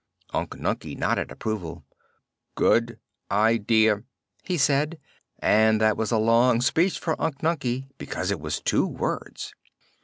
Unc 0.33 0.55
Nunkie 0.57 0.97
nodded 0.97 1.29
approval. 1.31 1.85
"Good 2.55 2.97
i 3.29 3.57
dea," 3.57 3.93
he 4.43 4.57
said; 4.57 4.97
and 5.37 5.79
that 5.79 5.95
was 5.95 6.09
a 6.11 6.17
long 6.17 6.59
speech 6.61 6.97
for 6.97 7.13
Unc 7.21 7.43
Nunkie 7.43 7.85
because 7.99 8.31
it 8.31 8.39
was 8.39 8.59
two 8.61 8.87
words. 8.87 9.53